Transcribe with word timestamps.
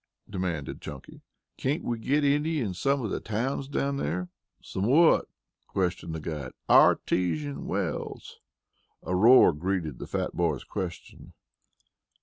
demanded 0.27 0.81
Chunky. 0.81 1.21
"Can't 1.57 1.83
we 1.83 1.99
get 1.99 2.23
any 2.23 2.59
in 2.59 2.73
some 2.73 3.03
of 3.05 3.11
the 3.11 3.19
towns 3.19 3.67
down 3.67 3.99
here?" 3.99 4.29
"Some 4.59 4.87
what?" 4.87 5.27
questioned 5.67 6.15
the 6.15 6.19
guide. 6.19 6.53
"Artesian 6.67 7.67
wells." 7.67 8.39
A 9.03 9.15
roar 9.15 9.53
greeted 9.53 9.99
the 9.99 10.07
fat 10.07 10.35
boy's 10.35 10.63
question. 10.63 11.33